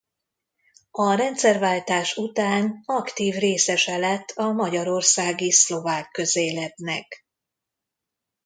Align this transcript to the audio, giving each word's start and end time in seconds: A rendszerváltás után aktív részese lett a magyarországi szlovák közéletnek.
A 0.91 1.13
rendszerváltás 1.13 2.15
után 2.17 2.81
aktív 2.85 3.33
részese 3.33 3.97
lett 3.97 4.29
a 4.29 4.51
magyarországi 4.51 5.51
szlovák 5.51 6.09
közéletnek. 6.11 7.25